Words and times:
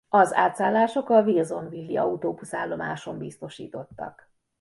Az 0.09 0.33
átszállások 0.33 1.09
a 1.09 1.21
wilsonville-i 1.21 1.97
autóbusz-állomáson 1.97 3.17
biztosítottak. 3.17 4.31